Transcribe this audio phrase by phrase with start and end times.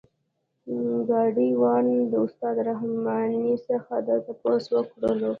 [1.07, 5.29] ګاډی وان د استاد رحماني څخه دا تپوس وکړلو.